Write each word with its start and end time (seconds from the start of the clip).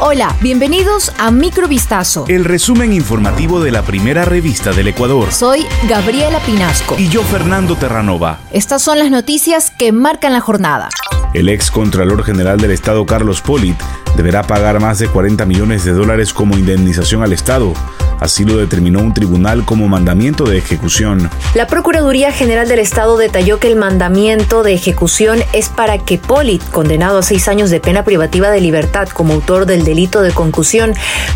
Hola, 0.00 0.36
bienvenidos 0.40 1.12
a 1.18 1.32
Microvistazo. 1.32 2.24
El 2.28 2.44
resumen 2.44 2.92
informativo 2.92 3.60
de 3.60 3.72
la 3.72 3.82
primera 3.82 4.24
revista 4.24 4.70
del 4.70 4.86
Ecuador. 4.86 5.32
Soy 5.32 5.66
Gabriela 5.88 6.38
Pinasco. 6.38 6.94
Y 6.96 7.08
yo, 7.08 7.24
Fernando 7.24 7.74
Terranova. 7.74 8.38
Estas 8.52 8.80
son 8.80 9.00
las 9.00 9.10
noticias 9.10 9.72
que 9.72 9.90
marcan 9.90 10.32
la 10.32 10.40
jornada. 10.40 10.88
El 11.34 11.48
ex 11.48 11.72
Contralor 11.72 12.22
General 12.22 12.60
del 12.60 12.70
Estado, 12.70 13.04
Carlos 13.06 13.40
Polit, 13.40 13.76
deberá 14.16 14.44
pagar 14.44 14.78
más 14.78 15.00
de 15.00 15.08
40 15.08 15.44
millones 15.46 15.84
de 15.84 15.90
dólares 15.90 16.32
como 16.32 16.56
indemnización 16.56 17.24
al 17.24 17.32
Estado 17.32 17.74
Así 18.20 18.44
lo 18.44 18.56
determinó 18.56 19.00
un 19.00 19.14
tribunal 19.14 19.64
como 19.64 19.88
mandamiento 19.88 20.44
de 20.44 20.58
ejecución. 20.58 21.30
La 21.54 21.66
Procuraduría 21.66 22.32
General 22.32 22.68
del 22.68 22.78
Estado 22.78 23.16
detalló 23.16 23.58
que 23.58 23.68
el 23.68 23.76
mandamiento 23.76 24.62
de 24.62 24.74
ejecución 24.74 25.38
es 25.52 25.68
para 25.68 25.98
que 25.98 26.18
Polit, 26.18 26.62
condenado 26.70 27.18
a 27.18 27.22
seis 27.22 27.48
años 27.48 27.70
de 27.70 27.80
pena 27.80 28.04
privativa 28.04 28.50
de 28.50 28.60
libertad 28.60 29.08
como 29.08 29.34
autor 29.34 29.66
del 29.66 29.84
delito 29.84 30.22
de 30.22 30.32
concusión, 30.32 30.94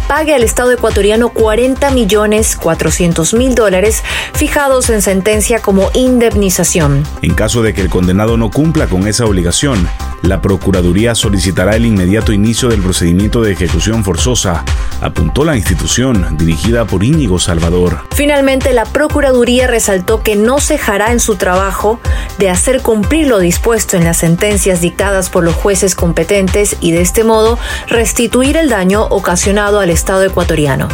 pague 0.09 0.35
al 0.35 0.43
Estado 0.43 0.73
ecuatoriano 0.73 1.29
40 1.31 1.91
millones 1.91 2.57
400 2.57 3.35
mil 3.35 3.55
dólares 3.55 4.03
fijados 4.35 4.91
en 4.91 5.03
sentencia 5.03 5.61
como 5.61 5.91
indemnización. 5.95 7.05
En 7.23 7.35
caso 7.35 7.63
de 7.63 7.75
que 7.75 7.81
el 7.81 7.91
condenado 7.91 8.37
no 8.37 8.51
cumpla 8.51 8.87
con 8.87 9.07
esa 9.07 9.25
obligación, 9.25 9.89
la 10.23 10.41
Procuraduría 10.41 11.15
solicitará 11.15 11.77
el 11.77 11.87
inmediato 11.87 12.33
inicio 12.33 12.69
del 12.69 12.81
procedimiento 12.81 13.43
de 13.43 13.53
ejecución 13.53 14.05
forzosa, 14.05 14.65
apuntó 15.01 15.45
la 15.45 15.57
institución 15.57 16.37
dirigida 16.37 16.72
por 16.87 17.05
Íñigo 17.05 17.39
Salvador. 17.39 18.01
Finalmente, 18.15 18.73
la 18.73 18.85
Procuraduría 18.85 19.67
resaltó 19.67 20.23
que 20.23 20.37
no 20.37 20.59
cejará 20.59 21.13
en 21.13 21.21
su 21.21 21.37
trabajo 21.37 22.01
de 22.39 22.51
hacer 22.51 22.81
cumplir 22.81 23.29
lo 23.29 23.39
dispuesto 23.39 23.97
en 23.97 24.05
las 24.05 24.17
sentencias 24.17 24.81
dictadas 24.81 25.29
por 25.29 25.45
los 25.45 25.55
jueces 25.55 25.95
competentes 25.95 26.77
y 26.81 26.93
de 26.93 27.03
este 27.03 27.25
modo 27.25 27.59
restituir 27.89 28.57
el 28.57 28.69
daño 28.69 29.05
ocasionado 29.05 29.81
al 29.81 29.91
Estado 29.91 30.25
ecuatoriano. 30.25 30.89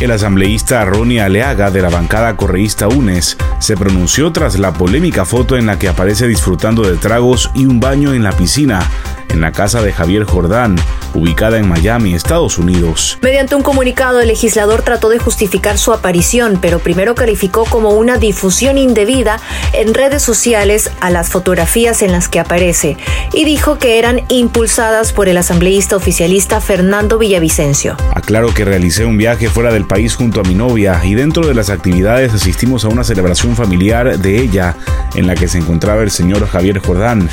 El 0.00 0.12
asambleísta 0.12 0.84
Ronnie 0.84 1.20
Aleaga 1.20 1.70
de 1.70 1.82
la 1.82 1.90
bancada 1.90 2.36
correísta 2.36 2.86
UNES 2.86 3.36
se 3.58 3.76
pronunció 3.76 4.32
tras 4.32 4.58
la 4.58 4.72
polémica 4.72 5.24
foto 5.24 5.56
en 5.56 5.66
la 5.66 5.78
que 5.78 5.88
aparece 5.88 6.28
disfrutando 6.28 6.82
de 6.82 6.96
tragos 6.96 7.50
y 7.54 7.66
un 7.66 7.80
baño 7.80 8.14
en 8.14 8.22
la 8.22 8.32
piscina 8.32 8.88
en 9.30 9.40
la 9.40 9.52
casa 9.52 9.82
de 9.82 9.92
Javier 9.92 10.24
Jordán, 10.24 10.76
ubicada 11.14 11.58
en 11.58 11.68
Miami, 11.68 12.14
Estados 12.14 12.58
Unidos. 12.58 13.18
Mediante 13.22 13.54
un 13.54 13.62
comunicado, 13.62 14.20
el 14.20 14.28
legislador 14.28 14.82
trató 14.82 15.08
de 15.08 15.18
justificar 15.18 15.78
su 15.78 15.92
aparición, 15.92 16.58
pero 16.60 16.78
primero 16.78 17.14
calificó 17.14 17.64
como 17.64 17.90
una 17.90 18.18
difusión 18.18 18.78
indebida 18.78 19.40
en 19.72 19.94
redes 19.94 20.22
sociales 20.22 20.90
a 21.00 21.10
las 21.10 21.28
fotografías 21.28 22.02
en 22.02 22.12
las 22.12 22.28
que 22.28 22.40
aparece 22.40 22.96
y 23.32 23.44
dijo 23.44 23.78
que 23.78 23.98
eran 23.98 24.22
impulsadas 24.28 25.12
por 25.12 25.28
el 25.28 25.36
asambleísta 25.36 25.96
oficialista 25.96 26.60
Fernando 26.60 27.18
Villavicencio. 27.18 27.96
Aclaro 28.14 28.52
que 28.54 28.64
realicé 28.64 29.04
un 29.04 29.18
viaje 29.18 29.48
fuera 29.48 29.72
del 29.72 29.86
país 29.86 30.14
junto 30.14 30.40
a 30.40 30.44
mi 30.44 30.54
novia 30.54 31.00
y 31.04 31.14
dentro 31.14 31.46
de 31.46 31.54
las 31.54 31.70
actividades 31.70 32.32
asistimos 32.32 32.84
a 32.84 32.88
una 32.88 33.04
celebración 33.04 33.56
familiar 33.56 34.18
de 34.18 34.40
ella 34.40 34.76
en 35.14 35.26
la 35.26 35.34
que 35.34 35.48
se 35.48 35.58
encontraba 35.58 36.02
el 36.02 36.10
señor 36.10 36.46
Javier 36.46 36.78
Jordán. 36.78 37.28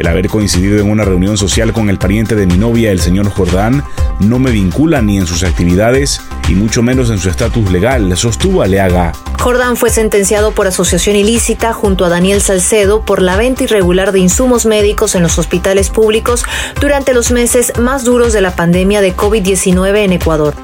El 0.00 0.06
haber 0.06 0.28
coincidido 0.28 0.80
en 0.80 0.90
una 0.90 1.04
reunión 1.04 1.36
social 1.36 1.74
con 1.74 1.90
el 1.90 1.98
pariente 1.98 2.34
de 2.34 2.46
mi 2.46 2.56
novia, 2.56 2.90
el 2.90 3.00
señor 3.00 3.28
Jordán, 3.28 3.84
no 4.18 4.38
me 4.38 4.50
vincula 4.50 5.02
ni 5.02 5.18
en 5.18 5.26
sus 5.26 5.42
actividades 5.42 6.22
y 6.48 6.54
mucho 6.54 6.82
menos 6.82 7.10
en 7.10 7.18
su 7.18 7.28
estatus 7.28 7.70
legal, 7.70 8.16
sostuvo 8.16 8.62
Aleaga. 8.62 9.12
Jordán 9.38 9.76
fue 9.76 9.90
sentenciado 9.90 10.52
por 10.52 10.66
asociación 10.66 11.16
ilícita 11.16 11.74
junto 11.74 12.06
a 12.06 12.08
Daniel 12.08 12.40
Salcedo 12.40 13.04
por 13.04 13.20
la 13.20 13.36
venta 13.36 13.64
irregular 13.64 14.12
de 14.12 14.20
insumos 14.20 14.64
médicos 14.64 15.14
en 15.16 15.22
los 15.22 15.38
hospitales 15.38 15.90
públicos 15.90 16.46
durante 16.80 17.12
los 17.12 17.30
meses 17.30 17.74
más 17.78 18.02
duros 18.02 18.32
de 18.32 18.40
la 18.40 18.56
pandemia 18.56 19.02
de 19.02 19.14
COVID-19 19.14 19.98
en 19.98 20.14
Ecuador. 20.14 20.54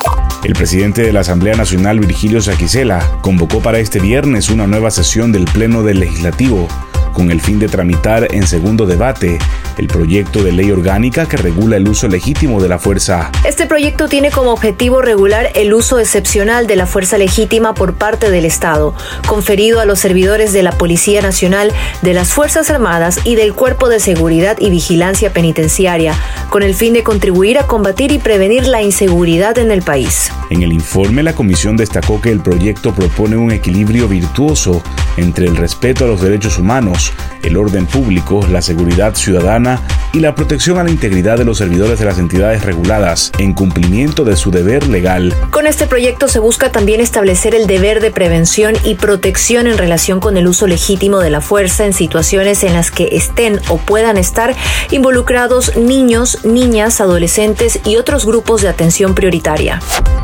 El 0.45 0.55
presidente 0.55 1.03
de 1.03 1.13
la 1.13 1.21
Asamblea 1.21 1.57
Nacional, 1.57 2.01
Virgilio 2.01 2.41
Saquicela, 2.41 3.19
convocó 3.21 3.61
para 3.61 3.81
este 3.81 4.01
viernes 4.01 4.49
una 4.49 4.67
nueva 4.67 4.91
sesión 4.91 5.31
del 5.31 5.45
Pleno 5.45 5.83
del 5.83 6.01
Legislativo 6.01 6.69
con 7.17 7.31
el 7.31 7.41
fin 7.41 7.59
de 7.59 7.67
tramitar 7.67 8.29
en 8.35 8.47
segundo 8.47 8.85
debate 8.85 9.39
el 9.79 9.87
proyecto 9.87 10.45
de 10.45 10.53
ley 10.53 10.71
orgánica 10.71 11.27
que 11.27 11.39
regula 11.39 11.79
el 11.79 11.89
uso 11.89 12.09
legítimo 12.09 12.61
de 12.61 12.69
la 12.69 12.79
fuerza. 12.79 13.31
Este 13.47 13.65
proyecto 13.65 14.07
tiene 14.07 14.31
como 14.31 14.51
objetivo 14.53 15.01
regular 15.01 15.51
el 15.55 15.73
uso 15.73 15.99
excepcional 15.99 16.67
de 16.67 16.77
la 16.77 16.85
fuerza 16.85 17.17
legítima 17.17 17.73
por 17.73 17.95
parte 17.95 18.31
del 18.31 18.45
Estado, 18.45 18.95
conferido 19.27 19.81
a 19.81 19.87
los 19.87 19.99
servidores 19.99 20.53
de 20.53 20.63
la 20.63 20.73
Policía 20.73 21.23
Nacional, 21.23 21.73
de 22.03 22.13
las 22.13 22.35
Fuerzas 22.35 22.69
Armadas 22.69 23.19
y 23.25 23.35
del 23.35 23.55
Cuerpo 23.55 23.89
de 23.89 23.99
Seguridad 23.99 24.59
y 24.61 24.69
Vigilancia 24.69 25.33
Penitenciaria, 25.33 26.15
con 26.51 26.63
el 26.63 26.75
fin 26.75 26.93
de 26.93 27.03
contribuir 27.03 27.59
a 27.59 27.67
combatir 27.67 28.13
y 28.13 28.19
prevenir 28.19 28.67
la 28.67 28.83
inseguridad 28.83 29.57
en 29.57 29.71
el 29.71 29.81
país. 29.81 30.31
En 30.51 30.63
el 30.63 30.73
informe, 30.73 31.23
la 31.23 31.35
Comisión 31.35 31.79
destacó 31.79 32.21
que 32.21 32.31
el 32.31 32.41
proyecto 32.41 32.95
propone 32.95 33.39
un 33.39 33.53
equilibrio 33.53 34.07
virtuoso 34.07 34.83
entre 35.17 35.47
el 35.47 35.57
respeto 35.57 36.05
a 36.05 36.09
los 36.09 36.21
derechos 36.21 36.59
humanos, 36.59 37.06
el 37.43 37.57
orden 37.57 37.87
público, 37.87 38.47
la 38.51 38.63
seguridad 38.63 39.15
ciudadana 39.15 39.81
y 40.13 40.21
la 40.21 40.35
protección 40.35 40.79
a 40.79 40.85
la 40.85 40.91
integridad 40.91 41.39
de 41.39 41.45
los 41.45 41.59
servidores 41.59 41.99
de 41.99 42.05
las 42.05 42.19
entidades 42.19 42.65
reguladas 42.65 43.33
en 43.39 43.53
cumplimiento 43.53 44.25
de 44.25 44.37
su 44.37 44.51
deber 44.51 44.89
legal. 44.89 45.35
Con 45.51 45.67
este 45.67 45.87
proyecto 45.87 46.29
se 46.29 46.39
busca 46.39 46.73
también 46.73 47.01
establecer 47.01 47.55
el 47.55 47.67
deber 47.67 48.01
de 48.01 48.11
prevención 48.11 48.75
y 48.85 48.95
protección 48.95 49.67
en 49.67 49.79
relación 49.79 50.21
con 50.21 50.37
el 50.37 50.47
uso 50.47 50.67
legítimo 50.67 51.21
de 51.21 51.31
la 51.31 51.41
fuerza 51.41 51.85
en 51.85 51.93
situaciones 51.93 52.65
en 52.65 52.75
las 52.75 52.91
que 52.91 53.09
estén 53.13 53.61
o 53.69 53.79
puedan 53.79 54.17
estar 54.17 54.55
involucrados 54.91 55.77
niños, 55.77 56.45
niñas, 56.45 57.01
adolescentes 57.01 57.81
y 57.85 57.97
otros 57.97 58.27
grupos 58.27 58.63
de 58.63 58.69
atención 58.69 59.15
prioritaria. 59.15 59.81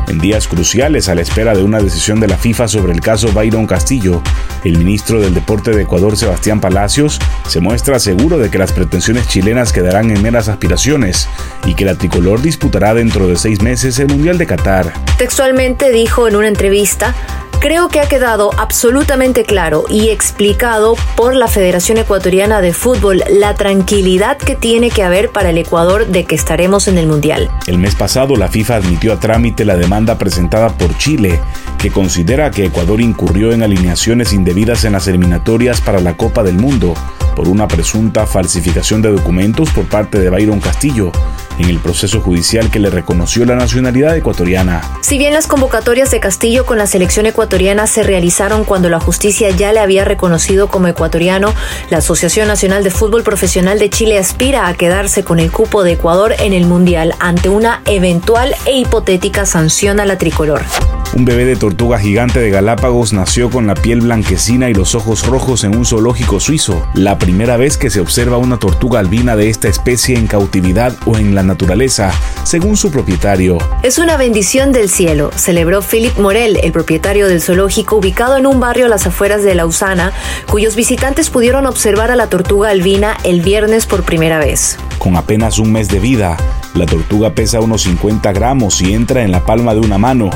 En 0.07 0.19
días 0.19 0.47
cruciales 0.47 1.09
a 1.09 1.15
la 1.15 1.21
espera 1.21 1.55
de 1.55 1.63
una 1.63 1.79
decisión 1.79 2.19
de 2.19 2.27
la 2.27 2.37
FIFA 2.37 2.67
sobre 2.67 2.93
el 2.93 3.01
caso 3.01 3.31
Byron 3.31 3.65
Castillo, 3.65 4.21
el 4.63 4.77
ministro 4.77 5.19
del 5.19 5.33
Deporte 5.33 5.71
de 5.71 5.83
Ecuador, 5.83 6.17
Sebastián 6.17 6.59
Palacios, 6.59 7.19
se 7.47 7.59
muestra 7.59 7.99
seguro 7.99 8.37
de 8.37 8.49
que 8.49 8.57
las 8.57 8.71
pretensiones 8.73 9.27
chilenas 9.27 9.71
quedarán 9.71 10.11
en 10.11 10.21
meras 10.21 10.49
aspiraciones 10.49 11.27
y 11.65 11.73
que 11.73 11.85
la 11.85 11.95
tricolor 11.95 12.41
disputará 12.41 12.93
dentro 12.93 13.27
de 13.27 13.37
seis 13.37 13.61
meses 13.61 13.97
el 13.99 14.07
Mundial 14.07 14.37
de 14.37 14.45
Qatar. 14.45 14.93
Textualmente 15.17 15.91
dijo 15.91 16.27
en 16.27 16.35
una 16.35 16.47
entrevista, 16.47 17.15
Creo 17.63 17.87
que 17.87 18.01
ha 18.01 18.09
quedado 18.09 18.51
absolutamente 18.57 19.45
claro 19.45 19.85
y 19.89 20.09
explicado 20.09 20.97
por 21.15 21.33
la 21.33 21.47
Federación 21.47 21.97
Ecuatoriana 21.97 22.59
de 22.59 22.73
Fútbol 22.73 23.23
la 23.29 23.55
tranquilidad 23.55 24.37
que 24.37 24.57
tiene 24.57 24.89
que 24.89 25.01
haber 25.01 25.29
para 25.29 25.51
el 25.51 25.57
Ecuador 25.57 26.07
de 26.07 26.25
que 26.25 26.35
estaremos 26.35 26.89
en 26.89 26.97
el 26.97 27.07
Mundial. 27.07 27.49
El 27.65 27.77
mes 27.77 27.95
pasado 27.95 28.35
la 28.35 28.49
FIFA 28.49 28.75
admitió 28.75 29.13
a 29.13 29.19
trámite 29.21 29.63
la 29.63 29.77
demanda 29.77 30.17
presentada 30.17 30.77
por 30.77 30.97
Chile, 30.97 31.39
que 31.77 31.89
considera 31.89 32.51
que 32.51 32.65
Ecuador 32.65 32.99
incurrió 32.99 33.53
en 33.53 33.63
alineaciones 33.63 34.33
indebidas 34.33 34.83
en 34.83 34.91
las 34.91 35.07
eliminatorias 35.07 35.79
para 35.79 36.01
la 36.01 36.17
Copa 36.17 36.43
del 36.43 36.57
Mundo 36.57 36.93
por 37.33 37.47
una 37.47 37.69
presunta 37.69 38.27
falsificación 38.27 39.01
de 39.01 39.11
documentos 39.11 39.69
por 39.69 39.85
parte 39.85 40.19
de 40.19 40.29
Byron 40.29 40.59
Castillo 40.59 41.13
en 41.57 41.69
el 41.69 41.79
proceso 41.79 42.21
judicial 42.21 42.69
que 42.69 42.79
le 42.79 42.89
reconoció 42.89 43.45
la 43.45 43.55
nacionalidad 43.55 44.15
ecuatoriana. 44.15 44.81
Si 45.01 45.17
bien 45.17 45.33
las 45.33 45.47
convocatorias 45.47 46.11
de 46.11 46.19
Castillo 46.19 46.65
con 46.65 46.77
la 46.77 46.87
selección 46.87 47.25
ecuatoriana 47.25 47.87
se 47.87 48.03
realizaron 48.03 48.63
cuando 48.63 48.89
la 48.89 48.99
justicia 48.99 49.49
ya 49.49 49.73
le 49.73 49.79
había 49.79 50.05
reconocido 50.05 50.67
como 50.67 50.87
ecuatoriano, 50.87 51.53
la 51.89 51.97
Asociación 51.97 52.47
Nacional 52.47 52.83
de 52.83 52.91
Fútbol 52.91 53.23
Profesional 53.23 53.79
de 53.79 53.89
Chile 53.89 54.17
aspira 54.17 54.67
a 54.67 54.73
quedarse 54.73 55.23
con 55.23 55.39
el 55.39 55.51
cupo 55.51 55.83
de 55.83 55.93
Ecuador 55.93 56.35
en 56.39 56.53
el 56.53 56.65
Mundial 56.65 57.15
ante 57.19 57.49
una 57.49 57.81
eventual 57.85 58.55
e 58.65 58.77
hipotética 58.77 59.45
sanción 59.45 59.99
a 59.99 60.05
la 60.05 60.17
tricolor. 60.17 60.61
Un 61.15 61.25
bebé 61.25 61.45
de 61.45 61.55
tortuga 61.55 61.99
gigante 61.99 62.39
de 62.39 62.49
Galápagos 62.49 63.13
nació 63.13 63.51
con 63.51 63.67
la 63.67 63.75
piel 63.75 64.01
blanquecina 64.01 64.71
y 64.71 64.73
los 64.73 64.95
ojos 64.95 65.27
rojos 65.27 65.63
en 65.63 65.75
un 65.75 65.85
zoológico 65.85 66.39
suizo, 66.39 66.87
la 66.95 67.19
primera 67.19 67.55
vez 67.55 67.77
que 67.77 67.91
se 67.91 67.99
observa 67.99 68.37
una 68.37 68.57
tortuga 68.57 68.99
albina 68.99 69.35
de 69.35 69.49
esta 69.49 69.67
especie 69.67 70.17
en 70.17 70.25
cautividad 70.25 70.95
o 71.05 71.17
en 71.17 71.35
la 71.35 71.43
naturaleza, 71.43 72.11
según 72.43 72.77
su 72.77 72.89
propietario. 72.89 73.59
Es 73.83 73.99
una 73.99 74.17
bendición 74.17 74.71
del 74.71 74.89
cielo, 74.89 75.29
celebró 75.35 75.83
Philip 75.83 76.17
Morel, 76.17 76.59
el 76.63 76.71
propietario 76.71 77.27
del 77.27 77.41
zoológico 77.41 77.97
ubicado 77.97 78.35
en 78.35 78.47
un 78.47 78.59
barrio 78.59 78.87
a 78.87 78.89
las 78.89 79.05
afueras 79.05 79.43
de 79.43 79.53
Lausana, 79.53 80.13
cuyos 80.49 80.75
visitantes 80.75 81.29
pudieron 81.29 81.67
observar 81.67 82.09
a 82.09 82.15
la 82.15 82.27
tortuga 82.27 82.71
albina 82.71 83.17
el 83.23 83.41
viernes 83.41 83.85
por 83.85 84.01
primera 84.01 84.39
vez. 84.39 84.79
Con 84.97 85.15
apenas 85.15 85.59
un 85.59 85.71
mes 85.71 85.89
de 85.89 85.99
vida, 85.99 86.37
la 86.73 86.87
tortuga 86.87 87.35
pesa 87.35 87.61
unos 87.61 87.83
50 87.83 88.33
gramos 88.33 88.81
y 88.81 88.95
entra 88.95 89.21
en 89.21 89.31
la 89.31 89.45
palma 89.45 89.75
de 89.75 89.81
una 89.81 89.99
mano. 89.99 90.31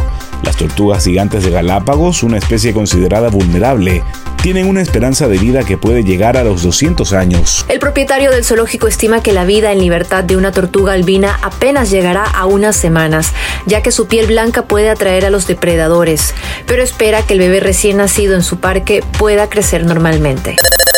Las 0.47 0.55
tortugas 0.55 1.03
gigantes 1.03 1.43
de 1.43 1.51
Galápagos, 1.51 2.23
una 2.23 2.37
especie 2.37 2.71
considerada 2.71 3.27
vulnerable, 3.27 4.01
tienen 4.41 4.65
una 4.69 4.81
esperanza 4.81 5.27
de 5.27 5.37
vida 5.37 5.65
que 5.65 5.77
puede 5.77 6.05
llegar 6.05 6.37
a 6.37 6.45
los 6.45 6.63
200 6.63 7.11
años. 7.11 7.65
El 7.67 7.79
propietario 7.79 8.31
del 8.31 8.45
zoológico 8.45 8.87
estima 8.87 9.21
que 9.21 9.33
la 9.33 9.43
vida 9.43 9.73
en 9.73 9.79
libertad 9.79 10.23
de 10.23 10.37
una 10.37 10.53
tortuga 10.53 10.93
albina 10.93 11.37
apenas 11.43 11.91
llegará 11.91 12.23
a 12.23 12.45
unas 12.45 12.77
semanas, 12.77 13.33
ya 13.65 13.81
que 13.83 13.91
su 13.91 14.07
piel 14.07 14.27
blanca 14.27 14.61
puede 14.61 14.89
atraer 14.89 15.25
a 15.25 15.31
los 15.31 15.47
depredadores, 15.47 16.33
pero 16.65 16.81
espera 16.81 17.23
que 17.23 17.33
el 17.33 17.39
bebé 17.39 17.59
recién 17.59 17.97
nacido 17.97 18.33
en 18.33 18.41
su 18.41 18.57
parque 18.61 19.03
pueda 19.19 19.49
crecer 19.49 19.83
normalmente. 19.83 20.55